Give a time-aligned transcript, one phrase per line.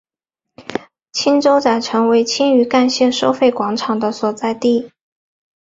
[1.11, 4.91] 青洲仔成为青屿干线收费广场的所在地。